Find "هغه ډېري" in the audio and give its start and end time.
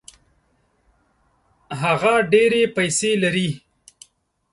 1.81-2.63